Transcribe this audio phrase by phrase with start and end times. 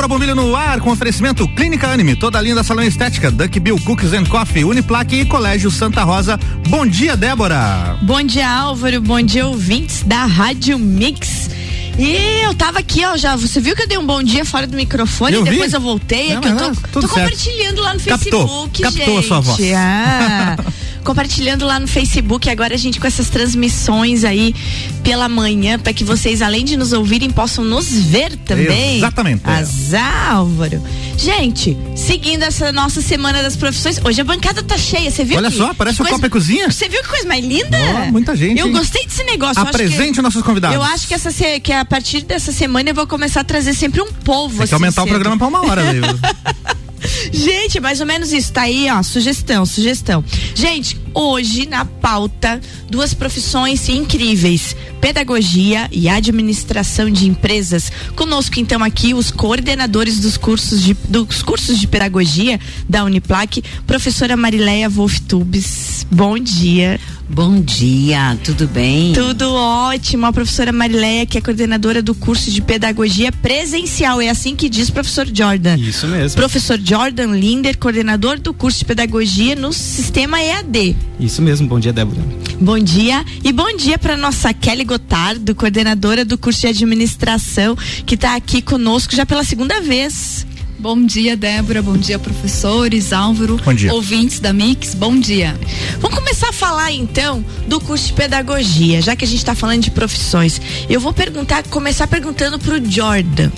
[0.00, 4.14] Débora Bombilho no ar com oferecimento Clínica Anime, toda linda salão estética, Duck Bill Cookies
[4.14, 6.40] and Coffee, Uniplaque e Colégio Santa Rosa.
[6.70, 7.98] Bom dia, Débora.
[8.00, 8.98] Bom dia, Álvaro.
[9.02, 11.50] Bom dia, ouvintes da Rádio Mix.
[11.98, 13.36] E eu tava aqui, ó, já.
[13.36, 15.34] Você viu que eu dei um bom dia fora do microfone?
[15.34, 15.50] Eu vi.
[15.50, 16.32] depois eu voltei.
[16.32, 19.28] É que eu tô, tudo tô compartilhando lá no Captou, Facebook, captou a gente.
[19.28, 19.60] sua voz.
[19.76, 20.56] Ah,
[21.04, 22.48] compartilhando lá no Facebook.
[22.48, 24.54] Agora a gente com essas transmissões aí
[25.02, 28.98] pela manhã, para que vocês, além de nos ouvirem, possam nos ver também.
[28.98, 29.42] Exatamente.
[29.44, 30.82] Azar, Álvaro.
[31.16, 35.36] Gente, seguindo essa nossa semana das profissões, hoje a bancada tá cheia, você viu?
[35.38, 36.70] Olha que- só, parece que uma coisa- Copa e Cozinha.
[36.70, 37.78] Você viu que coisa mais linda?
[38.06, 38.72] Ó, muita gente, Eu hein?
[38.72, 39.62] gostei desse negócio.
[39.62, 40.74] que- Apresente os nossos convidados.
[40.76, 41.30] eu acho que, essa,
[41.60, 44.54] que a partir dessa semana eu vou começar a trazer sempre um povo.
[44.56, 46.02] Tem assim, que aumentar o programa pra uma hora, Leio.
[47.32, 48.52] Gente, mais ou menos isso.
[48.52, 49.02] Tá aí, ó.
[49.02, 50.24] Sugestão, sugestão.
[50.54, 57.90] Gente, hoje na pauta, duas profissões incríveis: pedagogia e administração de empresas.
[58.14, 64.36] Conosco, então, aqui, os coordenadores dos cursos de, dos cursos de pedagogia da Uniplac, professora
[64.36, 66.06] Marileia Wolf Tubes.
[66.10, 66.98] Bom dia.
[67.32, 69.12] Bom dia, tudo bem?
[69.12, 70.26] Tudo ótimo.
[70.26, 74.20] A professora Marileia, que é coordenadora do curso de pedagogia presencial.
[74.20, 75.76] É assim que diz professor Jordan.
[75.76, 76.36] Isso mesmo.
[76.36, 80.96] Professor Jordan Linder, coordenador do curso de pedagogia no sistema EAD.
[81.20, 81.68] Isso mesmo.
[81.68, 82.20] Bom dia, Débora.
[82.60, 88.16] Bom dia e bom dia para nossa Kelly Gotardo, coordenadora do curso de administração, que
[88.16, 90.44] está aqui conosco já pela segunda vez.
[90.80, 91.82] Bom dia, Débora.
[91.82, 93.92] Bom dia, professores, Álvaro, Bom dia.
[93.92, 94.94] ouvintes da Mix.
[94.94, 95.54] Bom dia.
[95.98, 99.82] Vamos começar a falar então do curso de pedagogia, já que a gente está falando
[99.82, 100.58] de profissões.
[100.88, 103.50] Eu vou perguntar, começar perguntando para o Jordan.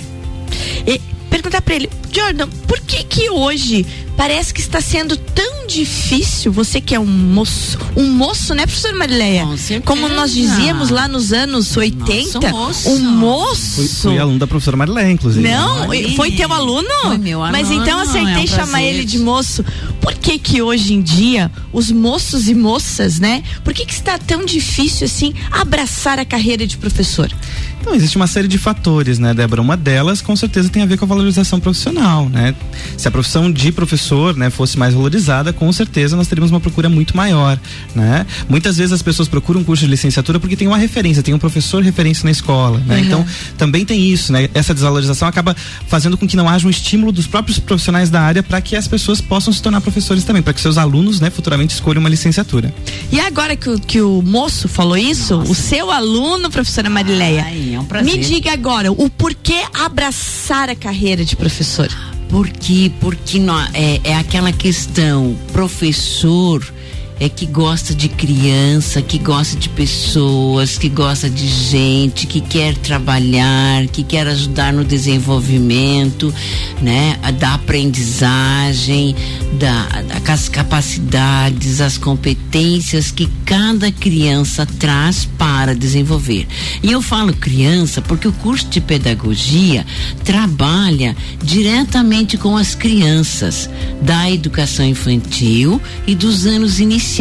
[0.85, 6.51] E perguntar para ele, Jordan, por que que hoje parece que está sendo tão difícil?
[6.51, 9.43] Você que é um moço, um moço, né, professor Marileia?
[9.45, 9.81] Com certeza.
[9.81, 12.89] Como nós dizíamos lá nos anos 80, moço.
[12.89, 13.75] um moço.
[13.75, 15.47] Fui, fui aluno da professora Marilé, inclusive.
[15.47, 16.15] Não, Olha.
[16.15, 16.87] foi teu aluno?
[17.01, 18.93] Foi meu Mas aluno, então acertei é um chamar prazer.
[18.93, 19.65] ele de moço.
[19.99, 23.41] Por que que hoje em dia os moços e moças, né?
[23.63, 27.31] Por que que está tão difícil assim abraçar a carreira de professor?
[27.81, 29.61] Então, existe uma série de fatores, né, Débora?
[29.61, 32.53] Uma delas, com certeza, tem a ver com a valorização profissional, né?
[32.97, 36.89] Se a profissão de professor, né, fosse mais valorizada, com certeza nós teríamos uma procura
[36.89, 37.59] muito maior,
[37.95, 38.25] né?
[38.49, 41.39] Muitas vezes as pessoas procuram um curso de licenciatura porque tem uma referência, tem um
[41.39, 42.97] professor referência na escola, né?
[42.97, 43.01] Uhum.
[43.03, 43.25] Então,
[43.57, 44.49] também tem isso, né?
[44.53, 45.55] Essa desvalorização acaba
[45.87, 48.87] fazendo com que não haja um estímulo dos próprios profissionais da área para que as
[48.87, 52.73] pessoas possam se tornar professores também, para que seus alunos, né, futuramente escolham uma licenciatura.
[53.11, 57.75] E agora que o, que o moço falou isso, o seu aluno, professora Marileia, Ai,
[57.75, 58.11] é um prazer.
[58.11, 61.89] me diga agora o porquê abraçar a carreira de professor.
[62.33, 62.91] Por quê?
[62.99, 66.63] Porque nó- é, é aquela questão, professor
[67.23, 72.75] é que gosta de criança, que gosta de pessoas, que gosta de gente, que quer
[72.75, 76.33] trabalhar, que quer ajudar no desenvolvimento,
[76.81, 79.15] né, da aprendizagem,
[79.57, 86.45] da- das capacidades, as competências que cada criança traz para desenvolver.
[86.81, 89.85] E eu falo criança porque o curso de pedagogia
[90.25, 93.69] trabalha diretamente com as crianças
[94.01, 97.12] da educação infantil e dos anos iniciais.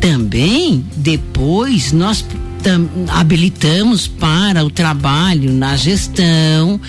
[0.00, 2.24] Também, depois, nós
[2.62, 6.80] tam- habilitamos para o trabalho na gestão,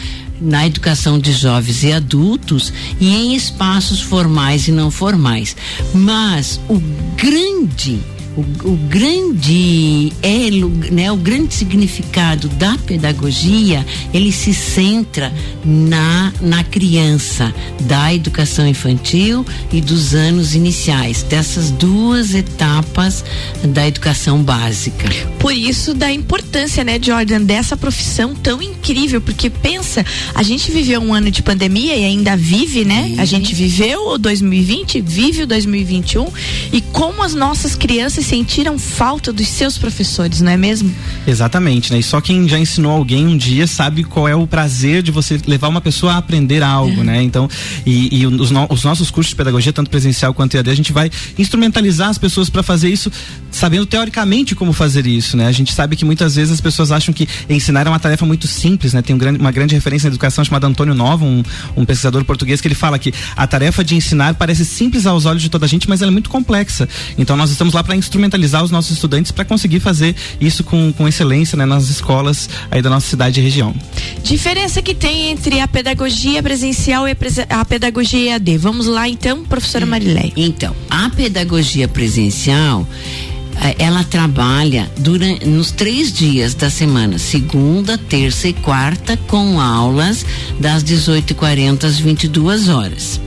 [0.42, 5.56] na educação de jovens e adultos e em espaços formais e não formais.
[5.94, 6.82] Mas o
[7.16, 8.00] grande
[8.36, 15.32] o, o grande elo, né, o grande significado da pedagogia, ele se centra
[15.64, 23.24] na, na criança, da educação infantil e dos anos iniciais, dessas duas etapas
[23.64, 25.10] da educação básica.
[25.40, 31.02] Por isso da importância, né, Jordan, dessa profissão tão incrível, porque pensa, a gente viveu
[31.02, 33.16] um ano de pandemia e ainda vive, né?
[33.18, 36.28] A gente viveu o 2020, vive o 2021
[36.72, 40.94] e como as nossas crianças sentiram falta dos seus professores, não é mesmo?
[41.28, 42.00] Exatamente, né?
[42.00, 45.40] E só quem já ensinou alguém um dia sabe qual é o prazer de você
[45.48, 47.22] levar uma pessoa a aprender algo, né?
[47.22, 47.50] Então,
[47.86, 50.92] e, e os, no- os nossos cursos de pedagogia, tanto presencial quanto EAD, a gente
[50.94, 53.12] vai instrumentalizar as pessoas para fazer isso,
[53.52, 55.48] sabendo teoricamente como fazer isso, né?
[55.48, 58.48] A gente sabe que muitas vezes as pessoas acham que ensinar é uma tarefa muito
[58.48, 59.02] simples, né?
[59.02, 61.44] Tem um grande- uma grande referência na educação chamada Antônio Nova, um,
[61.76, 65.42] um pesquisador português, que ele fala que a tarefa de ensinar parece simples aos olhos
[65.42, 66.88] de toda a gente, mas ela é muito complexa.
[67.18, 71.08] Então, nós estamos lá para instrumentalizar os nossos estudantes para conseguir fazer isso com, com
[71.08, 73.74] excelência né, nas escolas aí da nossa cidade e região.
[74.24, 77.16] Diferença que tem entre a pedagogia presencial e
[77.50, 78.58] a, pedagogia EAD.
[78.58, 80.32] Vamos lá então, professora Marileia.
[80.36, 82.88] Então, a pedagogia presencial
[83.62, 90.26] eh, ela trabalha durante, nos três dias da semana, segunda, terça e quarta, com aulas
[90.60, 93.20] das 18h40 às 22 horas.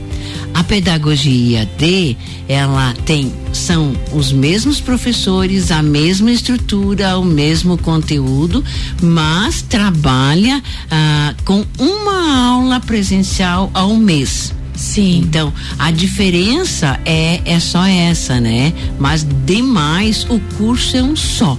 [0.57, 2.17] A pedagogia D,
[2.49, 8.65] ela tem, são os mesmos professores, a mesma estrutura, o mesmo conteúdo,
[8.99, 14.51] mas trabalha ah, com uma aula presencial ao mês.
[14.77, 15.17] Sim.
[15.17, 18.71] Então, a diferença é, é só essa, né?
[18.99, 21.57] Mas demais, o curso é um só.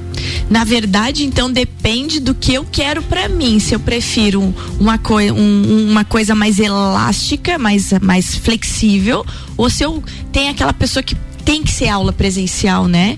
[0.49, 3.59] Na verdade, então depende do que eu quero para mim.
[3.59, 9.27] Se eu prefiro uma, coi um, uma coisa mais elástica, mais, mais flexível,
[9.57, 13.17] ou se eu tenho aquela pessoa que tem que ser aula presencial, né?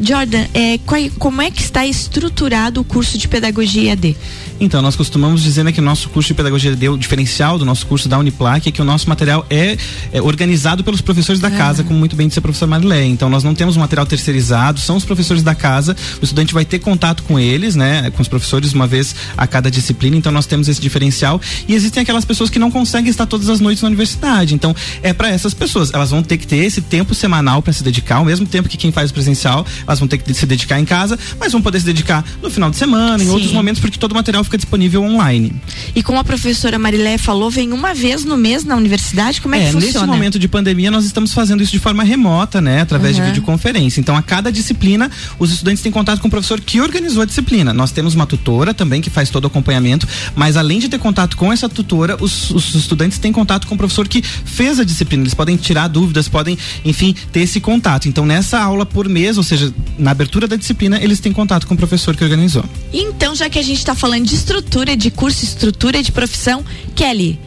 [0.00, 4.16] Jordan, é, qual, como é que está estruturado o curso de pedagogia EAD?
[4.62, 7.64] Então, nós costumamos dizer né, que o nosso curso de pedagogia deu o diferencial do
[7.64, 9.76] nosso curso da Uniplac é que o nosso material é,
[10.12, 13.04] é organizado pelos professores da casa, como muito bem disse a professora Marilé.
[13.06, 16.64] Então, nós não temos um material terceirizado, são os professores da casa, o estudante vai
[16.64, 20.46] ter contato com eles, né, com os professores uma vez a cada disciplina, então nós
[20.46, 21.40] temos esse diferencial.
[21.66, 24.54] E existem aquelas pessoas que não conseguem estar todas as noites na universidade.
[24.54, 27.82] Então, é para essas pessoas, elas vão ter que ter esse tempo semanal para se
[27.82, 30.78] dedicar, ao mesmo tempo que quem faz o presencial, elas vão ter que se dedicar
[30.78, 33.32] em casa, mas vão poder se dedicar no final de semana, em Sim.
[33.32, 35.52] outros momentos, porque todo o material fica disponível online.
[35.94, 39.58] E como a professora Marilé falou, vem uma vez no mês na universidade, como é,
[39.58, 40.06] que nesse funciona?
[40.06, 43.22] momento de pandemia nós estamos fazendo isso de forma remota, né, através Uhum.
[43.24, 44.00] de videoconferência.
[44.00, 47.74] Então, a cada disciplina, os estudantes têm contato com o professor que organizou a disciplina.
[47.74, 51.36] Nós temos uma tutora também que faz todo o acompanhamento, mas além de ter contato
[51.36, 55.22] com essa tutora, os, os estudantes têm contato com o professor que fez a disciplina.
[55.22, 58.08] Eles podem tirar dúvidas, podem, enfim, ter esse contato.
[58.08, 61.74] Então, nessa aula por mês, ou seja, na abertura da disciplina, eles têm contato com
[61.74, 62.64] o professor que organizou.
[62.92, 66.64] Então, já que a gente está falando de estrutura, de curso, estrutura de profissão,
[66.96, 67.38] Kelly,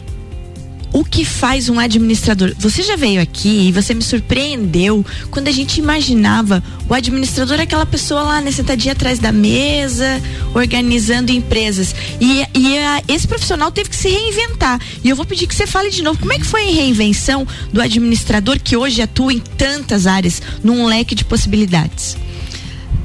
[0.94, 2.54] o que faz um administrador?
[2.58, 7.86] Você já veio aqui e você me surpreendeu quando a gente imaginava o administrador aquela
[7.86, 10.22] pessoa lá, né, sentadinha atrás da mesa,
[10.54, 11.94] organizando empresas.
[12.22, 14.80] E, e a- esse profissional teve que se reinventar.
[15.04, 16.18] E eu vou pedir que você fale de novo.
[16.18, 20.86] Como é que foi a reinvenção do administrador que hoje atua em tantas áreas, num
[20.86, 22.16] leque de possibilidades?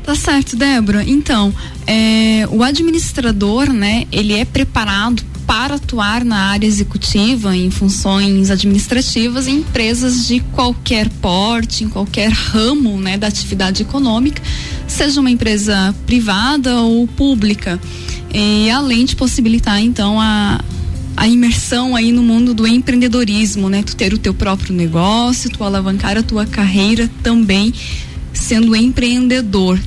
[0.04, 1.04] Tá certo, Débora.
[1.06, 1.54] Então,
[1.86, 9.48] é, o administrador, né, ele é preparado para atuar na área executiva em funções administrativas
[9.48, 14.40] em empresas de qualquer porte, em qualquer ramo, né, da atividade econômica,
[14.86, 17.80] seja uma empresa privada ou pública,
[18.32, 20.60] e além de possibilitar então a
[21.16, 23.82] a imersão aí no mundo do empreendedorismo, né?
[23.82, 27.74] Tu ter o teu próprio negócio, tu alavancar a tua carreira também
[28.50, 29.78] sendo empreendedor.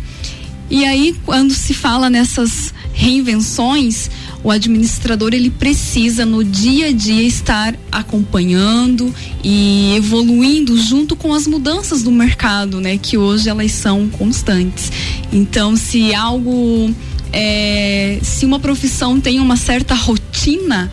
[0.70, 4.10] E aí, quando se fala nessas reinvenções,
[4.42, 9.14] o administrador ele precisa no dia a dia estar acompanhando
[9.44, 12.98] e evoluindo junto com as mudanças do mercado, né?
[12.98, 14.90] Que hoje elas são constantes.
[15.30, 16.90] Então, se algo,
[17.34, 20.90] é, se uma profissão tem uma certa rotina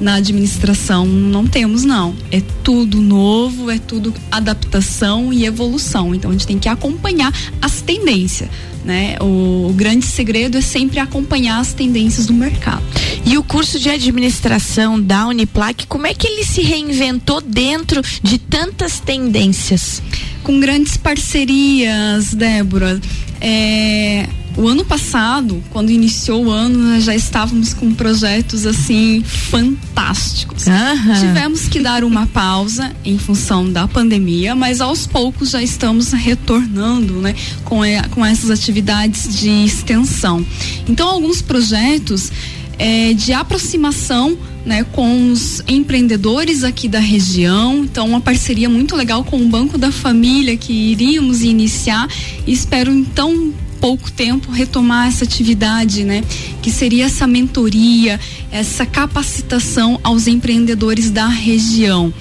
[0.00, 2.14] na administração, não temos não.
[2.30, 6.14] É tudo novo, é tudo adaptação e evolução.
[6.14, 8.48] Então a gente tem que acompanhar as tendências,
[8.84, 9.16] né?
[9.20, 12.82] O, o grande segredo é sempre acompanhar as tendências do mercado.
[13.24, 18.38] E o curso de administração da Uniplac, como é que ele se reinventou dentro de
[18.38, 20.02] tantas tendências?
[20.46, 23.00] com grandes parcerias, Débora.
[23.40, 30.66] É, o ano passado, quando iniciou o ano, nós já estávamos com projetos assim fantásticos.
[30.66, 31.20] Aham.
[31.20, 37.14] Tivemos que dar uma pausa em função da pandemia, mas aos poucos já estamos retornando,
[37.14, 37.34] né,
[37.64, 40.44] com, com essas atividades de extensão.
[40.88, 42.32] Então, alguns projetos
[42.78, 47.84] é, de aproximação né, com os empreendedores aqui da região.
[47.84, 52.08] Então, uma parceria muito legal com o Banco da Família que iríamos iniciar
[52.46, 56.22] e espero então pouco tempo retomar essa atividade, né?
[56.62, 58.18] Que seria essa mentoria,
[58.50, 62.12] essa capacitação aos empreendedores da região.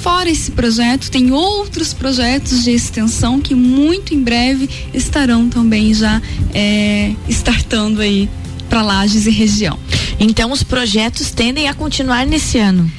[0.00, 6.22] Fora esse projeto, tem outros projetos de extensão que muito em breve estarão também já
[6.54, 8.28] é, startando aí
[8.70, 9.78] para Lages e região.
[10.18, 12.90] Então os projetos tendem a continuar nesse ano.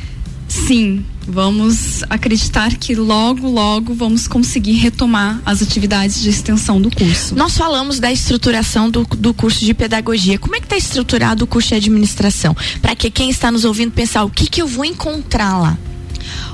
[0.47, 7.35] Sim, vamos acreditar que logo, logo vamos conseguir retomar as atividades de extensão do curso.
[7.35, 10.39] Nós falamos da estruturação do, do curso de pedagogia.
[10.39, 12.55] Como é que está estruturado o curso de administração?
[12.81, 15.77] Para que quem está nos ouvindo pensar o que, que eu vou encontrar lá?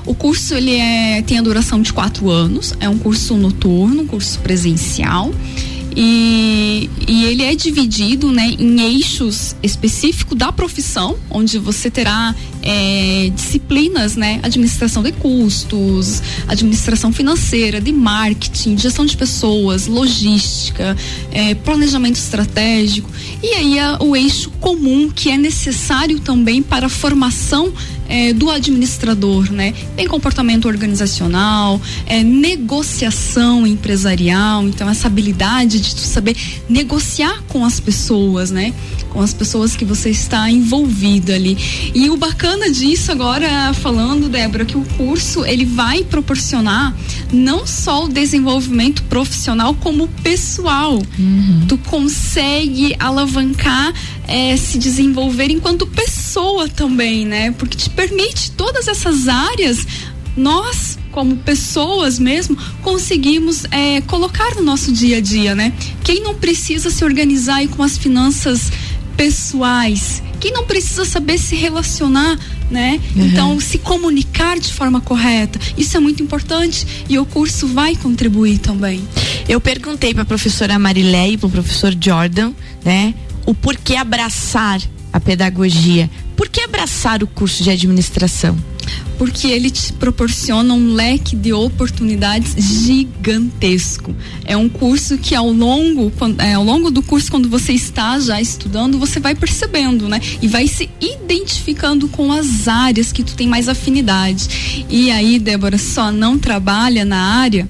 [0.06, 4.06] O curso ele é, tem a duração de quatro anos, é um curso noturno, um
[4.06, 5.30] curso presencial.
[6.00, 13.32] E, e ele é dividido né, em eixos específicos da profissão, onde você terá é,
[13.34, 14.38] disciplinas, né?
[14.44, 20.96] Administração de custos, administração financeira, de marketing, gestão de pessoas, logística,
[21.32, 23.10] é, planejamento estratégico.
[23.42, 27.72] E aí é o eixo comum que é necessário também para a formação
[28.08, 29.74] é, do administrador, né?
[29.94, 36.36] Tem comportamento organizacional, é, negociação empresarial, então essa habilidade de saber
[36.68, 38.72] negociar com as pessoas, né?
[39.10, 41.56] Com as pessoas que você está envolvido ali.
[41.94, 46.94] E o bacana disso agora, falando, Débora, que o curso ele vai proporcionar
[47.32, 51.02] não só o desenvolvimento profissional, como pessoal.
[51.18, 51.64] Uhum.
[51.68, 53.92] Tu consegue alavancar
[54.26, 57.50] é, se desenvolver enquanto pessoa também, né?
[57.52, 59.86] Porque te permite todas essas áreas,
[60.36, 65.72] nós como pessoas mesmo conseguimos é, colocar no nosso dia a dia, né?
[66.04, 68.70] Quem não precisa se organizar aí com as finanças
[69.18, 72.38] pessoais, quem não precisa saber se relacionar,
[72.70, 73.00] né?
[73.16, 73.26] Uhum.
[73.26, 78.58] Então, se comunicar de forma correta, isso é muito importante e o curso vai contribuir
[78.58, 79.06] também.
[79.48, 82.52] Eu perguntei para a professora Marilé e para o professor Jordan,
[82.84, 83.12] né?
[83.44, 84.80] o porquê abraçar
[85.12, 86.08] a pedagogia.
[86.36, 88.56] Por que abraçar o curso de administração?
[89.18, 94.14] Porque ele te proporciona um leque de oportunidades gigantesco.
[94.44, 98.40] É um curso que ao longo, é, ao longo do curso, quando você está já
[98.40, 100.20] estudando, você vai percebendo, né?
[100.40, 104.86] E vai se identificando com as áreas que tu tem mais afinidade.
[104.88, 107.68] E aí, Débora, só não trabalha na área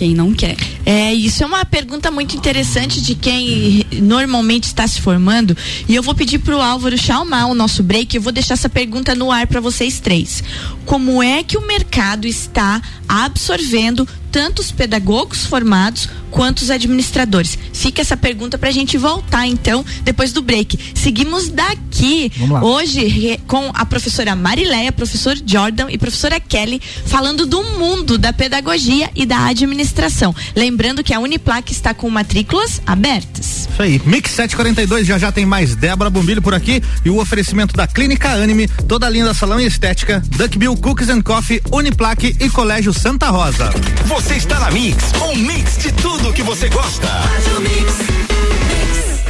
[0.00, 0.56] quem não quer.
[0.86, 5.54] É, isso é uma pergunta muito interessante de quem normalmente está se formando.
[5.86, 8.16] E eu vou pedir para o Álvaro chamar o nosso break.
[8.16, 10.42] Eu vou deixar essa pergunta no ar para vocês três.
[10.86, 17.58] Como é que o mercado está absorvendo tanto os pedagogos formados quanto os administradores?
[17.72, 20.78] Fica essa pergunta para a gente voltar então depois do break.
[20.94, 22.32] Seguimos daqui
[22.62, 29.10] hoje com a professora Marileia, professor Jordan e professora Kelly falando do mundo da pedagogia
[29.14, 30.34] e da administração.
[30.54, 33.68] Lembrando que a Uniplac está com matrículas abertas.
[33.70, 34.00] Isso aí.
[34.04, 38.30] Mix 742 já já tem mais Débora Bombilho por aqui e o oferecimento da Clínica
[38.30, 43.30] Anime, toda a linda salão e estética, Duckbill Cookies and Coffee, Uniplac e Colégio Santa
[43.30, 43.70] Rosa.
[44.06, 47.08] Você está na Mix, um mix de tudo que você gosta.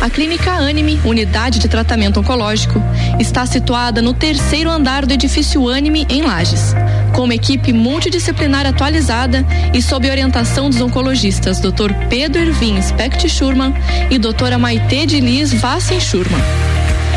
[0.01, 2.83] A Clínica Anime, unidade de tratamento oncológico,
[3.19, 6.75] está situada no terceiro andar do edifício Anime, em Lages.
[7.15, 11.93] Com uma equipe multidisciplinar atualizada e sob orientação dos oncologistas Dr.
[12.09, 13.73] Pedro Ervin Specht Schurman
[14.11, 16.41] e doutora Maite de Liz Vassen Schurman.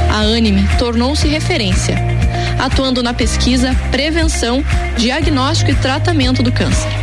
[0.09, 1.97] A Anime tornou-se referência,
[2.59, 4.63] atuando na pesquisa, prevenção,
[4.95, 7.02] diagnóstico e tratamento do câncer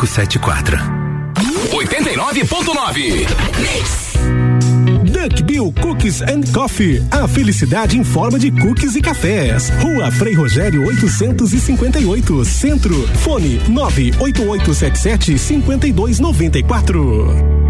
[0.00, 0.78] 574.
[1.72, 3.26] 89.9.
[5.04, 7.02] Duck Bill Cookies and Coffee.
[7.10, 9.70] A felicidade em forma de cookies e cafés.
[9.82, 12.94] Rua Frei Rogério 858, Centro.
[13.18, 17.69] Fone 98877 5294.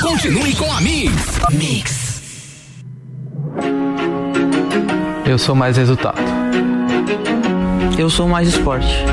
[0.00, 1.38] Continue com a Mix.
[1.50, 2.22] Mix.
[5.26, 6.18] Eu sou mais resultado.
[7.98, 9.04] Eu sou mais esporte.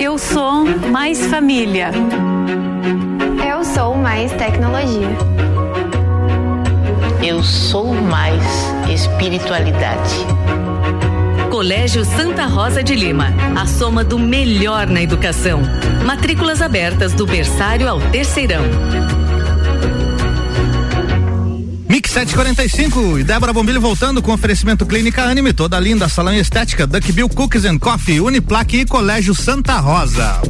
[0.00, 1.90] Eu sou mais família.
[3.44, 5.08] Eu sou mais tecnologia.
[7.20, 8.44] Eu sou mais
[8.88, 10.14] espiritualidade.
[11.58, 15.60] Colégio Santa Rosa de Lima, a soma do melhor na educação.
[16.06, 18.62] Matrículas abertas do berçário ao terceirão.
[21.88, 27.10] Mix 745 e Débora Bombilho voltando com oferecimento Clínica Anime, toda linda, salão estética, Duck
[27.10, 30.40] Bill Cookies and Coffee, Uniplaque e Colégio Santa Rosa.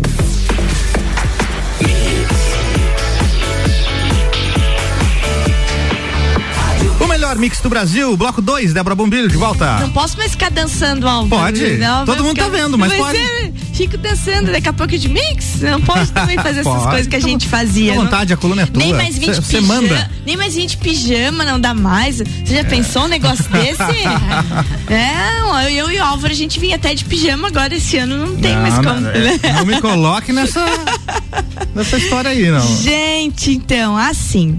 [7.18, 9.80] Melhor mix do Brasil, bloco 2, Débora Bombilho de volta.
[9.80, 11.76] Não posso mais ficar dançando ao Pode.
[11.76, 13.18] Não, Todo mundo tá ficar- vendo, mas pode.
[13.18, 15.60] ser- fico dançando daqui a pouco de mix.
[15.60, 17.92] Não pode também fazer essas coisas que a gente fazia.
[17.96, 18.80] não- vontade, a coluna é tua.
[18.80, 19.74] Nem mais 20 Cê- cê pijama.
[19.82, 20.10] manda.
[20.24, 22.18] Nem mais 20 pijama não dá mais.
[22.18, 23.82] Você já pensou um negócio desse?
[24.88, 28.36] é, eu e o Álvaro, a gente vinha até de pijama agora esse ano, não
[28.36, 29.06] tem Não, mais não, como.
[29.08, 30.64] é, não me coloque nessa,
[31.74, 32.76] nessa história aí, não.
[32.82, 34.58] Gente, então, assim,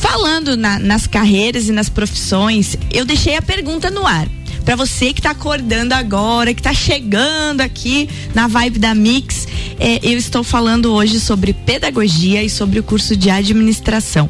[0.00, 4.26] falando na- nas carreiras e nas profissões, eu deixei a pergunta no ar.
[4.64, 9.46] Pra você que tá acordando agora, que tá chegando aqui na vibe da Mix,
[9.80, 14.28] é, eu estou falando hoje sobre pedagogia e sobre o curso de administração.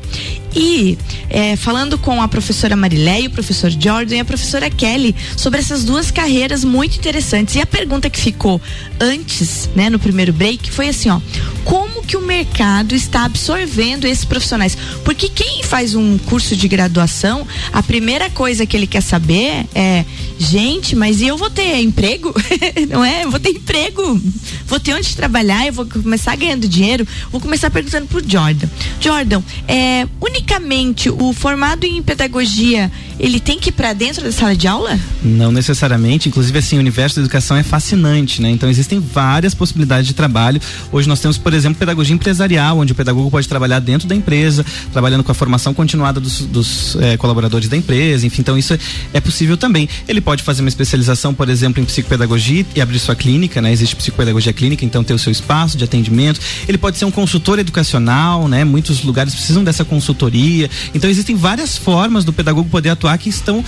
[0.54, 5.60] E é, falando com a professora Marileia, o professor Jordan e a professora Kelly sobre
[5.60, 7.54] essas duas carreiras muito interessantes.
[7.54, 8.60] E a pergunta que ficou
[8.98, 11.20] antes, né, no primeiro break, foi assim, ó:
[11.64, 14.76] como que o mercado está absorvendo esses profissionais?
[15.04, 20.04] Porque quem faz um curso de graduação, a primeira coisa que ele quer saber é,
[20.38, 22.34] gente, mas e eu vou ter emprego?
[22.90, 23.24] Não é?
[23.24, 24.20] Eu vou ter emprego.
[24.66, 27.06] Vou ter onde trabalhar, eu vou começar ganhando dinheiro.
[27.30, 28.68] Vou começar perguntando pro Jordan.
[29.00, 34.56] Jordan, é, unicamente o formado em pedagogia, ele tem que ir para dentro da sala
[34.56, 34.98] de aula?
[35.22, 38.50] Não necessariamente, inclusive assim, o universo da educação é fascinante, né?
[38.50, 40.60] Então existem várias possibilidades de trabalho.
[40.92, 44.64] Hoje nós temos, por exemplo, pedagogia empresarial, onde o pedagogo pode trabalhar dentro da empresa,
[44.92, 48.78] trabalhando com a formação continuada dos, dos, eh, colaboradores da empresa, enfim, então isso é,
[49.14, 49.88] é possível também.
[50.08, 53.72] Ele pode fazer uma especialização, por exemplo, em psicopedagogia e abrir sua clínica, né?
[53.72, 56.40] Existe psicopedagogia clínica, então ter o seu espaço de atendimento.
[56.68, 58.64] Ele pode ser um consultor educacional, né?
[58.64, 60.70] Muitos lugares precisam dessa consultoria.
[60.94, 63.64] Então existem várias formas do pedagogo poder atuar que estão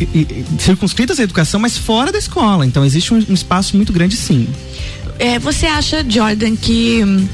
[0.00, 2.66] e- circunscritas à educação, mas fora da escola.
[2.66, 4.48] Então existe um, um espaço muito grande, sim.
[5.18, 7.26] É, você acha, Jordan, que hum,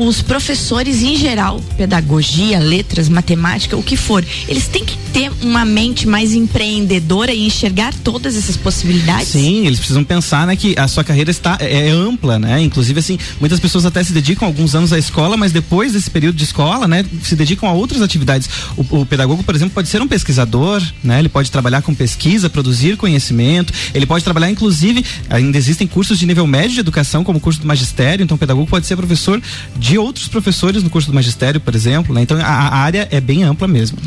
[0.00, 5.62] os professores em geral, pedagogia, letras, matemática, o que for, eles têm que ter uma
[5.62, 9.28] mente mais empreendedora e enxergar todas essas possibilidades?
[9.28, 12.62] Sim, eles precisam pensar, né, que a sua carreira está é, é ampla, né?
[12.62, 16.36] Inclusive assim, muitas pessoas até se dedicam alguns anos à escola, mas depois desse período
[16.36, 18.48] de escola, né, se dedicam a outras atividades.
[18.78, 21.18] O, o pedagogo, por exemplo, pode ser um pesquisador, né?
[21.18, 23.70] Ele pode trabalhar com pesquisa, produzir conhecimento.
[23.92, 27.60] Ele pode trabalhar, inclusive, ainda existem cursos de nível médio de educação, como o curso
[27.60, 28.24] do magistério.
[28.24, 29.42] Então, o pedagogo pode ser professor
[29.76, 32.14] de outros professores no curso do magistério, por exemplo.
[32.14, 32.22] Né?
[32.22, 33.98] Então, a, a área é bem ampla mesmo.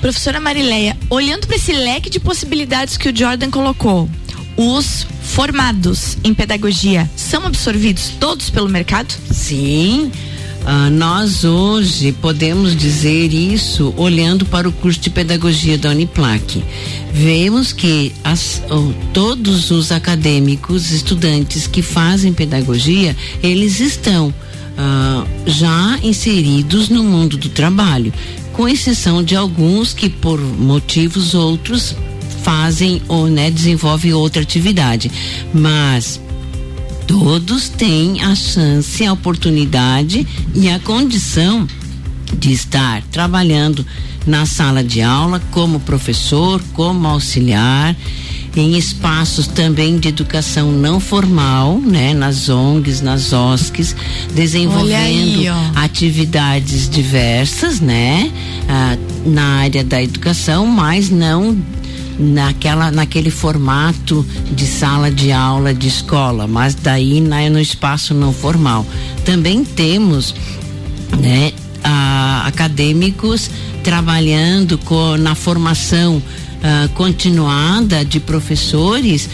[0.00, 4.08] Professora Marileia, olhando para esse leque de possibilidades que o Jordan colocou,
[4.56, 9.14] os formados em pedagogia são absorvidos todos pelo mercado?
[9.32, 10.10] Sim.
[10.66, 16.62] Ah, nós hoje podemos dizer isso olhando para o curso de pedagogia da Uniplac.
[17.14, 24.34] Vemos que as- oh, todos os acadêmicos, estudantes que fazem pedagogia, eles estão
[24.82, 28.14] ah, já inseridos no mundo do trabalho,
[28.54, 31.94] com exceção de alguns que por motivos outros
[32.42, 35.12] fazem ou né, desenvolvem outra atividade.
[35.52, 36.18] Mas
[37.06, 41.68] todos têm a chance, a oportunidade e a condição
[42.38, 43.84] de estar trabalhando
[44.26, 47.94] na sala de aula como professor, como auxiliar,
[48.56, 53.94] em espaços também de educação não formal, né, nas ONGs, nas OSCs,
[54.34, 58.30] desenvolvendo aí, atividades diversas, né,
[58.68, 61.56] ah, na área da educação, mas não
[62.18, 68.32] naquela naquele formato de sala de aula de escola, mas daí na, no espaço não
[68.32, 68.84] formal.
[69.24, 70.34] Também temos,
[71.18, 73.50] né, a- acadêmicos
[73.82, 76.22] trabalhando co- na formação
[76.62, 79.30] ah, continuada de professores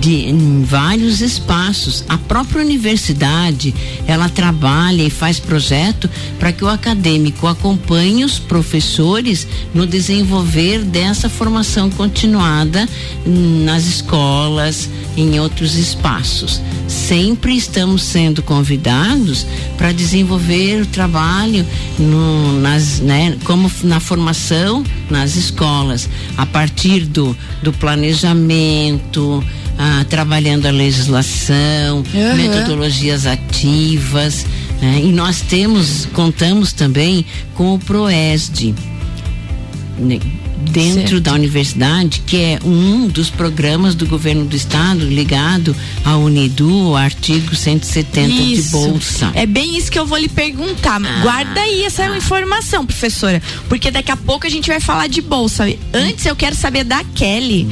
[0.00, 2.04] de, em vários espaços.
[2.08, 3.74] A própria universidade,
[4.06, 11.28] ela trabalha e faz projeto para que o acadêmico acompanhe os professores no desenvolver dessa
[11.28, 12.88] formação continuada
[13.26, 16.60] nas escolas, em outros espaços.
[16.86, 19.44] Sempre estamos sendo convidados
[19.76, 21.66] para desenvolver o trabalho
[21.98, 29.42] no, nas, né, como na formação nas escolas, a partir do, do planejamento,
[29.78, 32.34] ah, trabalhando a legislação, Aham.
[32.34, 34.44] metodologias ativas.
[34.80, 35.00] né?
[35.04, 38.74] E nós temos, contamos também com o PROESD.
[40.70, 41.20] Dentro Certo.
[41.20, 46.96] da universidade, que é um dos programas do governo do estado ligado à Unidu, ao
[46.96, 48.70] artigo 170 de Isso.
[48.72, 49.30] bolsa.
[49.34, 51.00] É bem isso que eu vou lhe perguntar.
[51.22, 53.42] Guarda aí essa informação, professora.
[53.68, 55.64] Porque daqui a pouco a gente vai falar de bolsa.
[55.92, 57.66] Antes eu quero saber da Kelly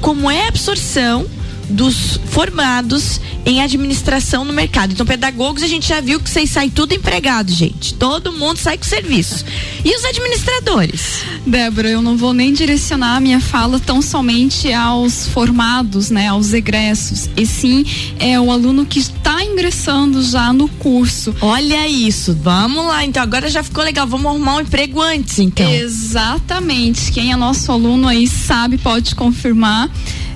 [0.00, 1.26] como é a absorção
[1.72, 4.92] dos formados em administração no mercado.
[4.92, 7.94] Então, pedagogos, a gente já viu que vocês saem tudo empregado, gente.
[7.94, 9.44] Todo mundo sai com serviço.
[9.84, 11.24] E os administradores?
[11.46, 16.52] Débora, eu não vou nem direcionar a minha fala tão somente aos formados, né, aos
[16.52, 17.84] egressos, e sim
[18.18, 21.34] é o aluno que está ingressando já no curso.
[21.40, 23.04] Olha isso, vamos lá.
[23.04, 24.06] Então, agora já ficou legal.
[24.06, 25.68] Vamos arrumar um emprego antes, então.
[25.70, 27.10] Exatamente.
[27.10, 29.90] Quem é nosso aluno aí sabe, pode confirmar.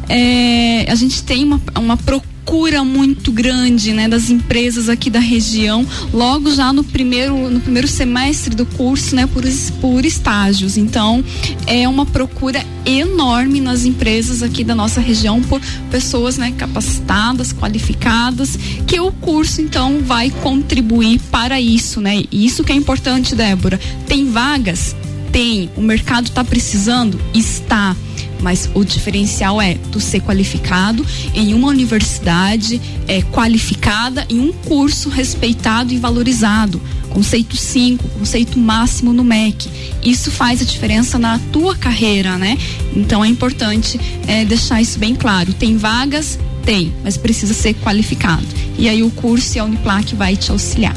[0.08, 5.84] É, a gente tem uma, uma procura muito grande né, das empresas aqui da região,
[6.12, 9.42] logo já no primeiro, no primeiro semestre do curso, né, por,
[9.80, 10.76] por estágios.
[10.76, 11.24] Então,
[11.66, 18.56] é uma procura enorme nas empresas aqui da nossa região por pessoas né, capacitadas, qualificadas,
[18.86, 22.22] que o curso então vai contribuir para isso, né?
[22.30, 23.80] E isso que é importante, Débora.
[24.06, 24.94] Tem vagas?
[25.32, 25.68] Tem.
[25.76, 27.20] O mercado está precisando?
[27.34, 27.96] Está.
[28.40, 35.08] Mas o diferencial é tu ser qualificado em uma universidade é, qualificada em um curso
[35.08, 36.80] respeitado e valorizado.
[37.10, 39.70] Conceito 5, conceito máximo no MEC.
[40.04, 42.58] Isso faz a diferença na tua carreira, né?
[42.94, 45.52] Então é importante é, deixar isso bem claro.
[45.54, 46.38] Tem vagas?
[46.64, 48.44] Tem, mas precisa ser qualificado.
[48.76, 50.94] E aí o curso e a Uniplac vai te auxiliar.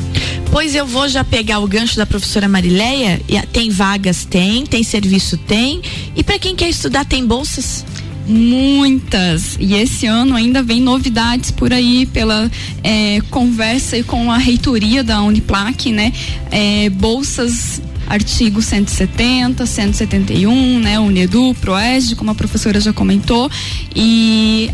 [0.51, 3.21] Pois eu vou já pegar o gancho da professora Marileia.
[3.53, 4.25] Tem vagas?
[4.25, 4.65] Tem.
[4.65, 5.37] Tem serviço?
[5.37, 5.81] Tem.
[6.19, 7.85] E para quem quer estudar, tem bolsas?
[8.27, 9.55] Muitas.
[9.57, 12.51] E esse ano ainda vem novidades por aí pela
[12.83, 16.11] é, conversa com a reitoria da Uniplac, né?
[16.51, 20.99] É, bolsas artigo 170, 171, né?
[20.99, 23.49] Unedu, Proesd, como a professora já comentou.
[23.95, 24.69] E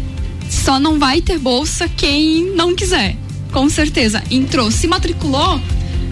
[0.49, 3.15] só não vai ter bolsa quem não quiser.
[3.51, 4.23] Com certeza.
[4.31, 5.61] Entrou, se matriculou,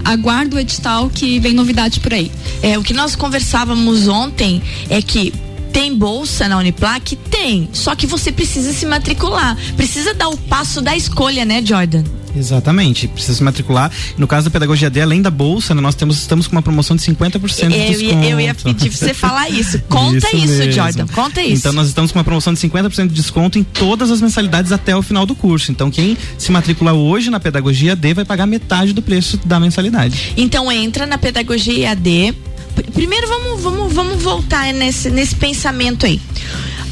[0.03, 2.31] aguarda o edital que vem novidade por aí.
[2.61, 5.33] É, o que nós conversávamos ontem é que
[5.71, 7.15] tem bolsa na Uniplac?
[7.15, 7.67] Tem.
[7.73, 9.57] Só que você precisa se matricular.
[9.75, 12.03] Precisa dar o passo da escolha, né, Jordan?
[12.35, 13.91] Exatamente, precisa se matricular.
[14.17, 16.95] No caso da pedagogia D, além da bolsa, né, nós temos, estamos com uma promoção
[16.95, 18.25] de 50% de Eu desconto.
[18.25, 19.79] eu ia pedir pra você falar isso.
[19.89, 20.71] Conta isso, mesmo.
[20.71, 21.07] Jordan.
[21.07, 21.53] Conta isso.
[21.59, 24.95] Então nós estamos com uma promoção de 50% de desconto em todas as mensalidades até
[24.95, 25.71] o final do curso.
[25.71, 30.33] Então quem se matricular hoje na pedagogia D vai pagar metade do preço da mensalidade.
[30.37, 31.95] Então entra na pedagogia.
[31.95, 32.33] P-
[32.91, 36.19] Primeiro vamos, vamos, vamos voltar nesse, nesse pensamento aí.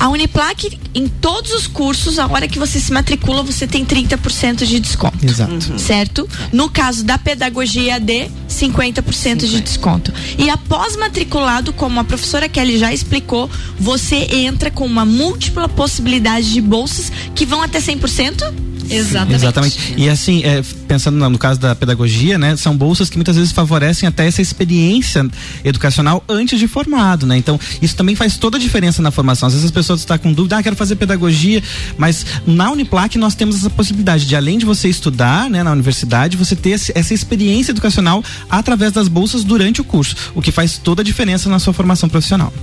[0.02, 4.66] A Uniplac, em todos os cursos, a hora que você se matricula, você tem 30%
[4.66, 5.24] de desconto.
[5.24, 5.78] Exato.
[5.78, 6.28] Certo?
[6.52, 10.12] No caso da pedagogia EAD, 50% de desconto.
[10.40, 13.48] E após matriculado, como a professora Kelly já explicou,
[13.80, 18.71] você entra com uma múltipla possibilidade de bolsas que vão até 100%?
[18.95, 19.93] Exatamente.
[19.97, 24.08] E assim, é, pensando no, caso da pedagogia, né, são bolsas que muitas vezes favorecem
[24.08, 25.25] até essa experiência
[25.63, 27.38] educacional antes de formado, né?
[27.38, 29.47] Então, isso também faz toda a diferença na formação.
[29.47, 31.62] Às vezes as pessoas estão com dúvida, ah, quero fazer pedagogia,
[31.97, 36.38] mas na Uniplac nós temos essa possibilidade de além de você estudar, né, na universidade,
[36.38, 41.01] você ter essa experiência educacional através das bolsas durante o curso, o que faz toda
[41.01, 42.54] a diferença na sua formação profissional.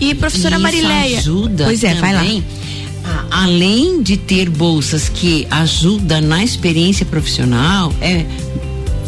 [0.00, 1.18] E professora Isso Marileia.
[1.18, 2.24] ajuda pois é, vai lá.
[3.04, 8.24] Também, a- além de ter bolsas que ajudam na experiência profissional, é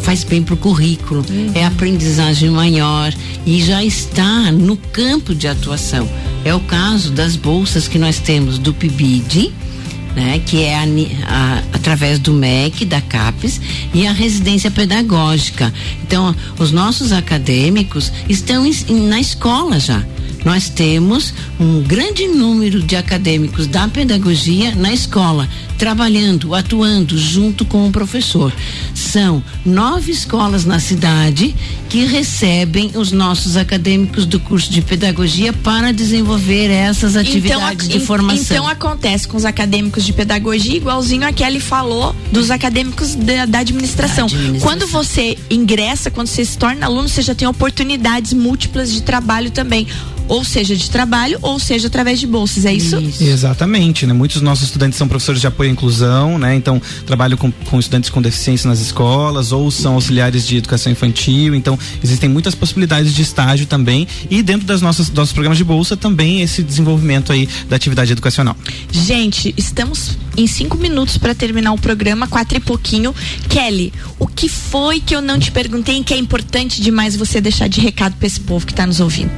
[0.01, 3.13] faz bem pro currículo, é aprendizagem maior
[3.45, 6.07] e já está no campo de atuação.
[6.45, 9.51] É o caso das bolsas que nós temos do PIBID,
[10.15, 10.83] né, que é a
[11.27, 13.59] a- através do MEC, da CAPES
[13.93, 15.73] e a residência pedagógica.
[16.03, 20.01] Então, os nossos acadêmicos estão em- na escola já.
[20.47, 25.45] Nós temos um grande número de acadêmicos da pedagogia na escola,
[25.77, 28.51] trabalhando, atuando junto com o professor.
[28.93, 31.55] São nove escolas na cidade
[31.89, 37.99] que recebem os nossos acadêmicos do curso de pedagogia para desenvolver essas atividades ac- de
[38.05, 38.41] formação.
[38.57, 43.59] Então acontece com os acadêmicos de pedagogia, igualzinho a Kelly falou dos acadêmicos da, da
[43.59, 44.25] administração.
[44.25, 44.59] administração.
[44.67, 49.51] Quando você ingressa, quando você se torna aluno, você já tem oportunidades múltiplas de trabalho
[49.51, 49.87] também.
[50.29, 52.65] Ou seja, de trabalho, ou seja, através de bolsas.
[52.65, 52.97] É isso?
[53.21, 54.11] Exatamente, né?
[54.13, 56.55] Muitos dos nossos estudantes são professores de apoio inclusão, né?
[56.55, 61.55] Então, trabalham com, com estudantes com deficiência nas escolas ou são auxiliares de educação infantil.
[61.55, 65.97] Então, existem muitas possibilidades de estágio também e dentro das nossas nossos programas de bolsa
[65.97, 68.55] também esse desenvolvimento aí da atividade educacional.
[68.91, 73.13] Gente, estamos em cinco minutos para terminar o programa, quatro e pouquinho.
[73.49, 77.41] Kelly, o que foi que eu não te perguntei e que é importante demais você
[77.41, 79.33] deixar de recado para esse povo que está nos ouvindo?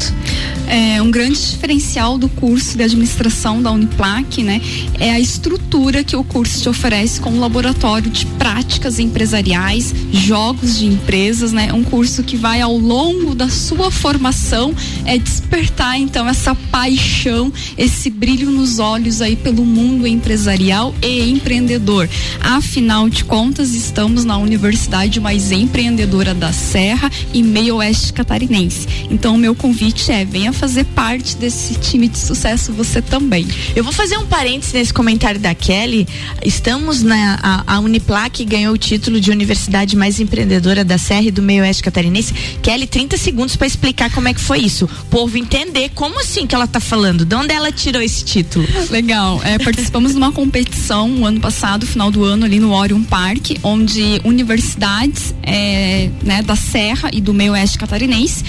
[0.68, 4.62] É, um grande diferencial do curso de administração da Uniplac, né,
[5.00, 10.78] é a estrutura que o curso te oferece com um laboratório de práticas empresariais, jogos
[10.78, 16.28] de empresas, né, um curso que vai ao longo da sua formação é despertar então
[16.28, 22.10] essa paixão, esse brilho nos olhos aí pelo mundo empresarial e empreendedor.
[22.42, 28.88] Afinal de contas, estamos na universidade mais empreendedora da Serra e meio oeste catarinense.
[29.10, 33.48] Então, o meu convite é venha fazer parte desse time de sucesso você também.
[33.76, 36.08] Eu vou fazer um parênteses nesse comentário da Kelly.
[36.44, 41.32] Estamos na a, a Uniplac ganhou o título de universidade mais empreendedora da Serra e
[41.32, 42.34] do meio oeste catarinense.
[42.62, 44.86] Kelly, 30 segundos para explicar como é que foi isso.
[44.86, 48.66] O povo entender como assim que ela tá falando, de onde ela tirou esse título.
[48.90, 49.42] Legal.
[49.44, 50.79] É, participamos de uma competição
[51.20, 56.56] o ano passado, final do ano, ali no Orion Park, onde universidades é, né, da
[56.56, 58.44] Serra e do meio oeste catarinense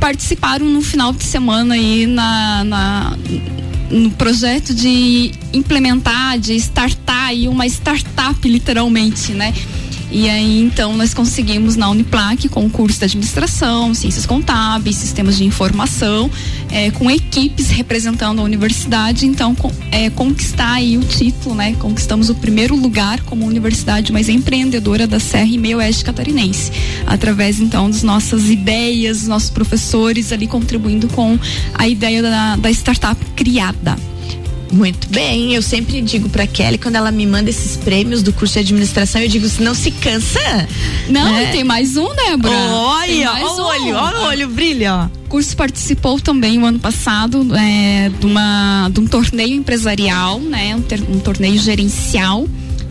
[0.00, 3.18] participaram no final de semana aí na, na
[3.90, 9.54] no projeto de implementar, de startar aí uma startup literalmente, né?
[10.14, 15.36] E aí, então, nós conseguimos na Uniplac, com o curso de administração, ciências contábeis, sistemas
[15.36, 16.30] de informação,
[16.70, 21.74] é, com equipes representando a universidade, então, com, é, conquistar aí o título, né?
[21.80, 26.70] Conquistamos o primeiro lugar como universidade mais empreendedora da Serra e Meio Oeste Catarinense,
[27.08, 31.36] através, então, das nossas ideias, dos nossos professores ali contribuindo com
[31.74, 33.96] a ideia da, da startup criada.
[34.74, 38.54] Muito bem, eu sempre digo pra Kelly, quando ela me manda esses prêmios do curso
[38.54, 40.40] de administração, eu digo, não se cansa.
[41.08, 41.44] Não, é.
[41.44, 42.52] e tem mais um, Débora.
[42.52, 45.04] Olha, olha o olho, olha o olho, brilha, ó.
[45.26, 50.74] O curso participou também o ano passado é, de, uma, de um torneio empresarial, né?
[50.74, 52.44] Um, ter, um torneio gerencial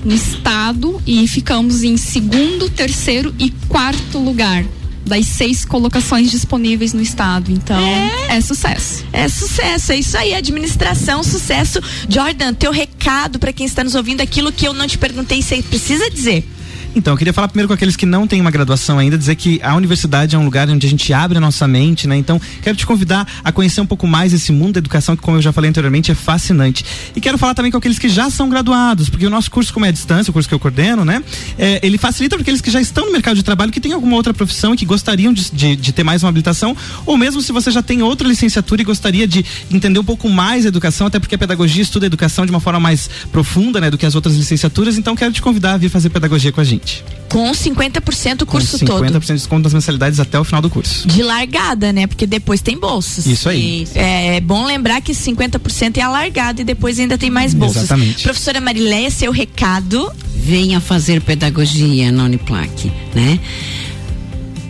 [0.05, 4.63] no estado e ficamos em segundo, terceiro e quarto lugar
[5.05, 7.51] das seis colocações disponíveis no estado.
[7.51, 9.05] Então, é, é sucesso.
[9.11, 11.79] É sucesso, é isso aí, administração, sucesso.
[12.07, 15.61] Jordan, teu recado para quem está nos ouvindo, aquilo que eu não te perguntei, você
[15.61, 16.47] precisa dizer.
[16.95, 19.59] Então, eu queria falar primeiro com aqueles que não têm uma graduação ainda, dizer que
[19.63, 22.15] a universidade é um lugar onde a gente abre a nossa mente, né?
[22.15, 25.37] Então, quero te convidar a conhecer um pouco mais esse mundo da educação, que, como
[25.37, 26.85] eu já falei anteriormente, é fascinante.
[27.15, 29.87] E quero falar também com aqueles que já são graduados, porque o nosso curso, como
[29.87, 31.23] é à distância, o curso que eu coordeno, né?
[31.57, 34.15] É, ele facilita para aqueles que já estão no mercado de trabalho, que têm alguma
[34.15, 36.77] outra profissão e que gostariam de, de, de ter mais uma habilitação,
[37.07, 40.63] ou mesmo se você já tem outra licenciatura e gostaria de entender um pouco mais
[40.63, 43.89] a educação, até porque a pedagogia estuda a educação de uma forma mais profunda, né?
[43.89, 44.95] Do que as outras licenciaturas.
[44.95, 46.82] Então, quero te convidar a vir fazer pedagogia com a gente.
[47.29, 49.05] Com 50% o curso com 50% todo.
[49.05, 51.07] 50% de desconto das mensalidades até o final do curso.
[51.07, 52.05] De largada, né?
[52.05, 53.25] Porque depois tem bolsas.
[53.25, 53.87] Isso aí.
[53.95, 57.83] É, é bom lembrar que 50% é a largada e depois ainda tem mais bolsas.
[57.83, 58.21] Exatamente.
[58.21, 60.11] Professora Marileia, seu recado.
[60.35, 63.39] Venha fazer pedagogia na Uniplac, né?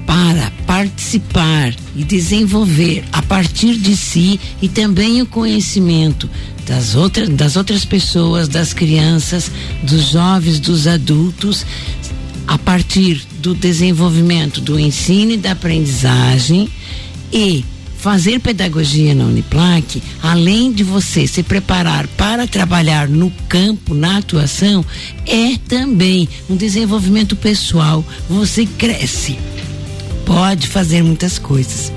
[0.05, 6.29] Para participar e desenvolver a partir de si e também o conhecimento
[6.65, 9.51] das outras, das outras pessoas, das crianças,
[9.83, 11.65] dos jovens, dos adultos,
[12.47, 16.69] a partir do desenvolvimento do ensino e da aprendizagem
[17.31, 17.63] e
[18.03, 24.85] fazer pedagogia na Uniplac, além de você se preparar para trabalhar no campo, na atuação,
[25.25, 28.03] é também um desenvolvimento pessoal.
[28.29, 29.39] Você cresce,
[30.25, 31.91] pode fazer muitas coisas,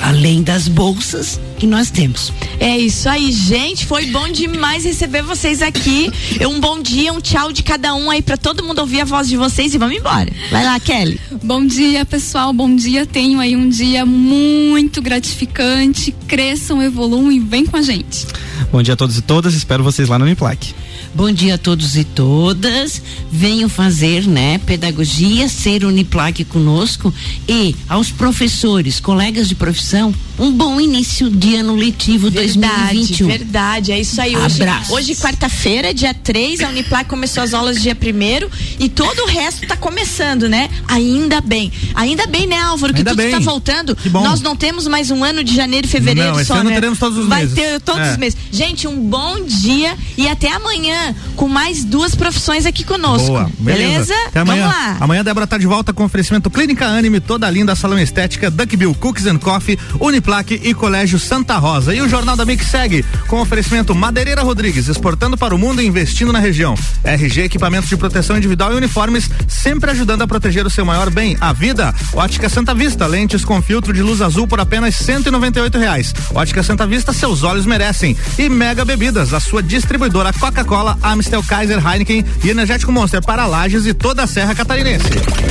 [0.00, 2.32] além das bolsas que nós temos.
[2.58, 3.86] É isso aí, gente.
[3.86, 6.10] Foi bom demais receber vocês aqui.
[6.42, 9.28] Um bom dia, um tchau de cada um aí para todo mundo ouvir a voz
[9.28, 10.30] de vocês e vamos embora.
[10.50, 11.20] Vai lá, Kelly.
[11.42, 12.52] Bom dia, pessoal.
[12.52, 13.06] Bom dia.
[13.06, 16.12] Tenho aí um dia muito gratificante.
[16.26, 18.26] Cresçam, evoluam e vem com a gente.
[18.72, 19.54] Bom dia a todos e todas.
[19.54, 20.74] Espero vocês lá no Uniplac.
[21.14, 23.02] Bom dia a todos e todas.
[23.30, 27.12] Venham fazer, né, pedagogia, ser Uniplac conosco
[27.46, 32.58] e aos professores, colegas de profissão, um bom início de ano letivo Verdade,
[32.94, 33.28] 2021.
[33.28, 33.92] verdade.
[33.92, 34.34] É isso aí.
[34.34, 34.90] Hoje, Abraços.
[34.90, 38.48] hoje quarta-feira, dia 3, a Uniplac começou as aulas dia 1
[38.82, 40.70] e todo o resto tá começando, né?
[40.88, 41.70] Ainda bem.
[41.94, 43.30] Ainda bem, né, Álvaro, que Ainda tudo bem.
[43.32, 43.94] tá voltando.
[43.94, 44.24] Que bom.
[44.24, 46.74] Nós não temos mais um ano de janeiro e fevereiro Não, esse só, ano né?
[46.76, 47.54] teremos todos os Vai meses.
[47.54, 48.12] ter todos É.
[48.12, 48.38] os meses.
[48.50, 51.01] Gente, um bom dia e até amanhã
[51.36, 53.28] com mais duas profissões aqui conosco.
[53.28, 54.14] Boa, beleza.
[54.26, 54.64] Até amanhã.
[54.64, 54.96] Vamos lá.
[55.00, 58.76] Amanhã a Débora tá de volta com oferecimento Clínica Anime, toda linda, salão estética, Duck
[58.76, 61.94] Bill Cookies and Coffee, Uniplac Uniplaque e Colégio Santa Rosa.
[61.94, 65.86] E o Jornal da Mix segue com oferecimento Madeireira Rodrigues, exportando para o mundo e
[65.86, 66.74] investindo na região.
[67.04, 71.36] RG Equipamentos de Proteção Individual e Uniformes, sempre ajudando a proteger o seu maior bem,
[71.40, 71.94] a vida.
[72.14, 76.14] Ótica Santa Vista, lentes com filtro de luz azul por apenas cento e reais.
[76.34, 78.16] Ótica Santa Vista, seus olhos merecem.
[78.38, 83.86] E Mega Bebidas, a sua distribuidora Coca-Cola, Amstel, Kaiser, Heineken e Energético Monster para Lages
[83.86, 85.08] e toda a Serra Catarinense.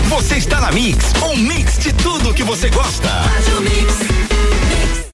[0.09, 3.07] Você está na Mix, um mix de tudo que você gosta.
[3.07, 4.70] Faz o mix.